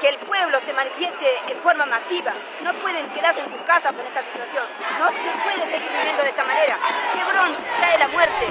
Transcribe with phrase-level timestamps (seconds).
[0.00, 2.32] que el pueblo se manifieste en forma masiva.
[2.62, 4.64] No pueden quedarse en sus casas con esta situación.
[4.98, 6.78] No se puede seguir viviendo de esta manera.
[7.12, 8.46] Chevron trae la muerte.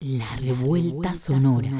[0.00, 1.70] La revuelta sonora.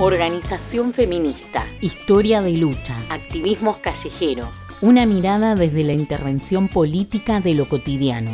[0.00, 1.64] Organización feminista.
[1.80, 3.10] Historia de luchas.
[3.10, 4.48] Activismos callejeros.
[4.80, 8.32] Una mirada desde la intervención política de lo cotidiano.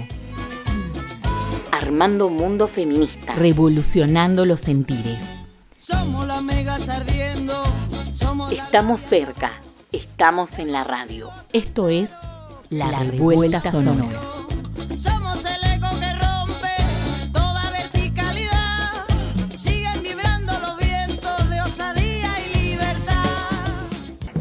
[1.71, 3.35] Armando mundo feminista.
[3.35, 5.42] Revolucionando los sentires.
[5.85, 7.61] Somos las megas ardiendo.
[8.13, 9.55] Somos la- Estamos cerca.
[9.91, 11.29] Estamos en la radio.
[11.53, 12.13] Esto es
[12.71, 14.21] La, revuelta, sonora.
[14.97, 15.72] Somos el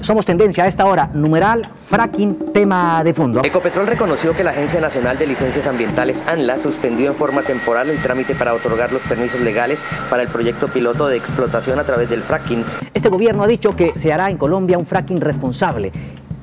[0.01, 3.41] Somos tendencia a esta hora, numeral, fracking, tema de fondo.
[3.43, 7.99] Ecopetrol reconoció que la Agencia Nacional de Licencias Ambientales, ANLA, suspendió en forma temporal el
[7.99, 12.23] trámite para otorgar los permisos legales para el proyecto piloto de explotación a través del
[12.23, 12.65] fracking.
[12.95, 15.91] Este gobierno ha dicho que se hará en Colombia un fracking responsable.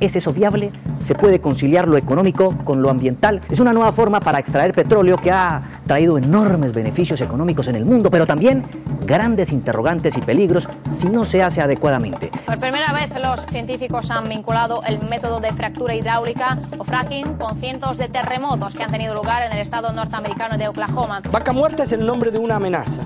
[0.00, 0.70] ¿Es eso viable?
[0.96, 3.40] ¿Se puede conciliar lo económico con lo ambiental?
[3.50, 7.84] Es una nueva forma para extraer petróleo que ha traído enormes beneficios económicos en el
[7.84, 8.64] mundo, pero también
[9.04, 12.30] grandes interrogantes y peligros si no se hace adecuadamente.
[12.46, 17.56] Por primera vez los científicos han vinculado el método de fractura hidráulica o fracking con
[17.56, 21.22] cientos de terremotos que han tenido lugar en el estado norteamericano de Oklahoma.
[21.32, 23.02] Vaca muerta es el nombre de una amenaza.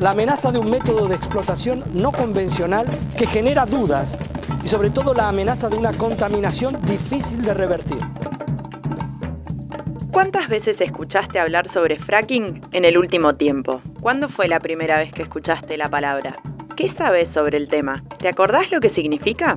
[0.00, 4.18] La amenaza de un método de explotación no convencional que genera dudas
[4.66, 7.98] y sobre todo la amenaza de una contaminación difícil de revertir.
[10.10, 13.80] ¿Cuántas veces escuchaste hablar sobre fracking en el último tiempo?
[14.00, 16.38] ¿Cuándo fue la primera vez que escuchaste la palabra?
[16.74, 18.02] ¿Qué sabes sobre el tema?
[18.18, 19.56] ¿Te acordás lo que significa?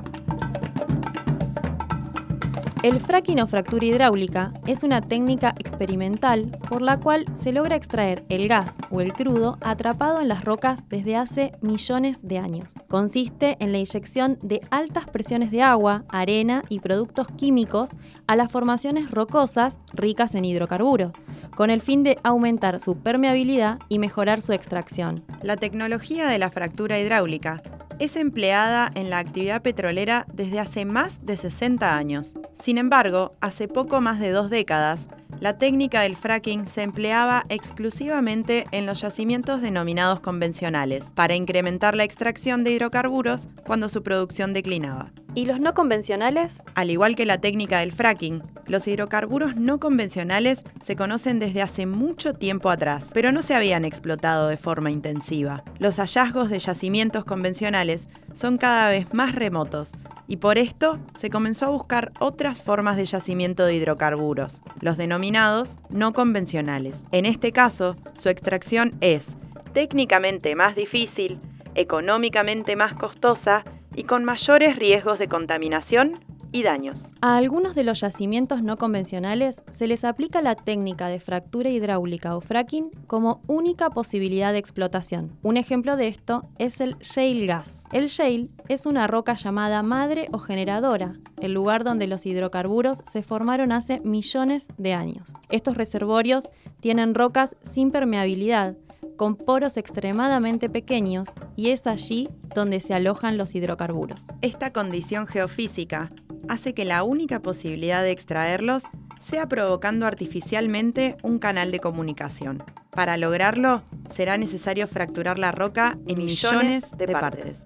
[2.82, 8.24] El fracking o fractura hidráulica es una técnica experimental por la cual se logra extraer
[8.30, 12.72] el gas o el crudo atrapado en las rocas desde hace millones de años.
[12.88, 17.90] Consiste en la inyección de altas presiones de agua, arena y productos químicos
[18.26, 21.12] a las formaciones rocosas ricas en hidrocarburos,
[21.54, 25.22] con el fin de aumentar su permeabilidad y mejorar su extracción.
[25.42, 27.62] La tecnología de la fractura hidráulica
[28.00, 32.34] es empleada en la actividad petrolera desde hace más de 60 años.
[32.54, 35.06] Sin embargo, hace poco más de dos décadas,
[35.40, 42.04] la técnica del fracking se empleaba exclusivamente en los yacimientos denominados convencionales, para incrementar la
[42.04, 45.12] extracción de hidrocarburos cuando su producción declinaba.
[45.34, 46.50] ¿Y los no convencionales?
[46.74, 51.86] Al igual que la técnica del fracking, los hidrocarburos no convencionales se conocen desde hace
[51.86, 55.64] mucho tiempo atrás, pero no se habían explotado de forma intensiva.
[55.78, 59.92] Los hallazgos de yacimientos convencionales son cada vez más remotos
[60.30, 65.78] y por esto se comenzó a buscar otras formas de yacimiento de hidrocarburos, los denominados
[65.90, 67.02] no convencionales.
[67.10, 69.34] En este caso, su extracción es
[69.74, 71.40] técnicamente más difícil,
[71.74, 73.64] económicamente más costosa
[73.96, 77.12] y con mayores riesgos de contaminación y daños.
[77.22, 82.34] A algunos de los yacimientos no convencionales se les aplica la técnica de fractura hidráulica
[82.34, 85.30] o fracking como única posibilidad de explotación.
[85.42, 87.84] Un ejemplo de esto es el shale gas.
[87.92, 91.08] El shale es una roca llamada madre o generadora,
[91.42, 95.34] el lugar donde los hidrocarburos se formaron hace millones de años.
[95.50, 96.48] Estos reservorios
[96.80, 98.76] tienen rocas sin permeabilidad,
[99.16, 104.28] con poros extremadamente pequeños, y es allí donde se alojan los hidrocarburos.
[104.40, 106.10] Esta condición geofísica
[106.48, 108.84] hace que la única posibilidad de extraerlos
[109.18, 112.62] sea provocando artificialmente un canal de comunicación.
[112.90, 117.64] Para lograrlo, será necesario fracturar la roca en millones, de, partes.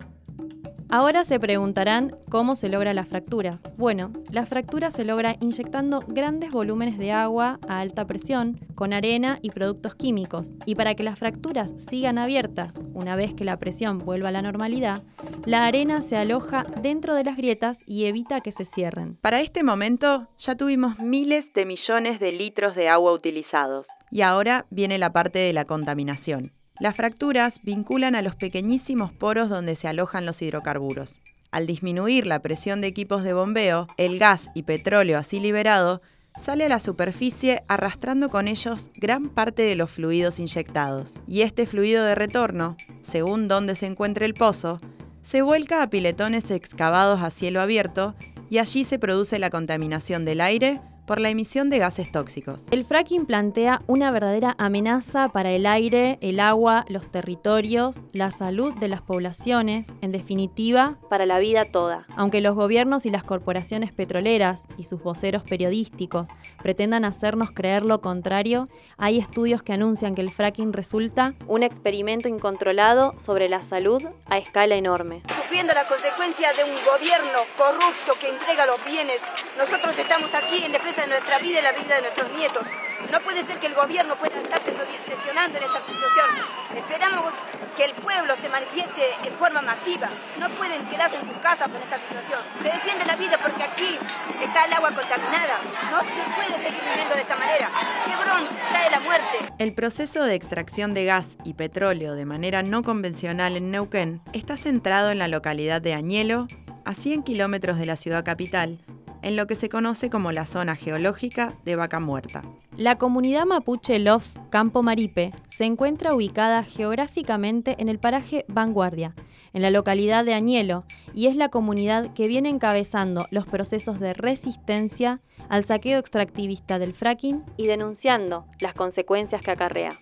[0.88, 3.60] Ahora se preguntarán cómo se logra la fractura.
[3.76, 9.38] Bueno, la fractura se logra inyectando grandes volúmenes de agua a alta presión, con arena
[9.42, 10.52] y productos químicos.
[10.66, 14.42] Y para que las fracturas sigan abiertas, una vez que la presión vuelva a la
[14.42, 15.02] normalidad,
[15.46, 19.16] la arena se aloja dentro de las grietas y evita que se cierren.
[19.16, 23.86] Para este momento ya tuvimos miles de millones de litros de agua utilizados.
[24.10, 26.52] Y ahora viene la parte de la contaminación.
[26.80, 31.22] Las fracturas vinculan a los pequeñísimos poros donde se alojan los hidrocarburos.
[31.52, 36.02] Al disminuir la presión de equipos de bombeo, el gas y petróleo así liberado
[36.36, 41.14] sale a la superficie arrastrando con ellos gran parte de los fluidos inyectados.
[41.28, 44.80] Y este fluido de retorno, según donde se encuentre el pozo,
[45.22, 48.16] se vuelca a piletones excavados a cielo abierto
[48.50, 52.64] y allí se produce la contaminación del aire por la emisión de gases tóxicos.
[52.70, 58.72] El fracking plantea una verdadera amenaza para el aire, el agua, los territorios, la salud
[58.74, 62.06] de las poblaciones, en definitiva, para la vida toda.
[62.16, 66.28] Aunque los gobiernos y las corporaciones petroleras y sus voceros periodísticos
[66.62, 68.66] pretendan hacernos creer lo contrario,
[68.96, 74.38] hay estudios que anuncian que el fracking resulta un experimento incontrolado sobre la salud a
[74.38, 75.22] escala enorme.
[75.36, 79.20] Sufriendo la consecuencia de un gobierno corrupto que entrega los bienes,
[79.58, 82.62] nosotros estamos aquí en defensa de nuestra vida y la vida de nuestros nietos.
[83.10, 84.72] No puede ser que el gobierno pueda estarse
[85.04, 86.28] sesionando en esta situación.
[86.74, 87.32] Esperamos
[87.76, 90.08] que el pueblo se manifieste en forma masiva.
[90.38, 92.40] No pueden quedarse en su casa por esta situación.
[92.62, 93.98] Se defiende la vida porque aquí
[94.42, 95.60] está el agua contaminada.
[95.90, 97.70] No se puede seguir viviendo de esta manera.
[98.04, 99.52] Chevron trae la muerte.
[99.58, 104.56] El proceso de extracción de gas y petróleo de manera no convencional en Neuquén está
[104.56, 106.46] centrado en la localidad de Añelo,
[106.84, 108.78] a 100 kilómetros de la ciudad capital,
[109.24, 112.42] en lo que se conoce como la zona geológica de Vaca Muerta.
[112.76, 119.14] La comunidad mapuche Lof Campo Maripe se encuentra ubicada geográficamente en el paraje Vanguardia,
[119.54, 120.84] en la localidad de Añelo,
[121.14, 126.92] y es la comunidad que viene encabezando los procesos de resistencia al saqueo extractivista del
[126.92, 129.98] fracking y denunciando las consecuencias que acarrea.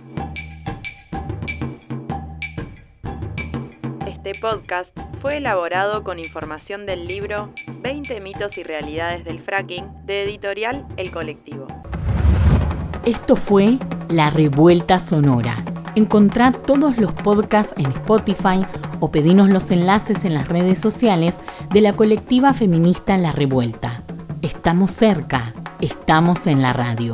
[4.07, 10.25] Este podcast fue elaborado con información del libro 20 mitos y realidades del fracking de
[10.25, 11.69] editorial El Colectivo.
[13.07, 13.79] Esto fue
[14.09, 15.65] La Revuelta Sonora.
[15.95, 18.67] Encontrá todos los podcasts en Spotify
[18.99, 21.39] o pedinos los enlaces en las redes sociales
[21.71, 24.03] de la colectiva feminista La Revuelta.
[24.43, 27.13] Estamos cerca, estamos en la radio.